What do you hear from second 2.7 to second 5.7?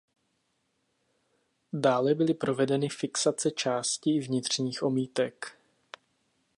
fixace části vnitřních omítek.